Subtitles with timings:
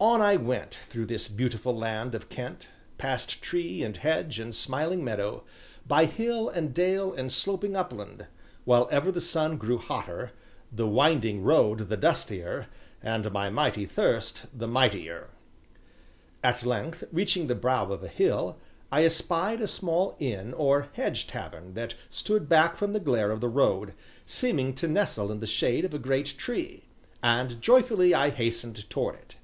[0.00, 2.68] On I went, through this beautiful land of Kent,
[2.98, 5.44] past tree and hedge and smiling meadow,
[5.86, 8.26] by hill and dale and sloping upland,
[8.66, 10.32] while ever the sun grew hotter,
[10.70, 12.66] the winding road the dustier,
[13.02, 15.30] and my mighty thirst the mightier.
[16.42, 18.58] At length, reaching the brow of a hill,
[18.92, 23.40] I espied a small inn or hedge tavern that stood back from the glare of
[23.40, 23.94] the road,
[24.26, 26.84] seeming to nestle in the shade of a great tree,
[27.22, 29.36] and joyfully I hastened toward it.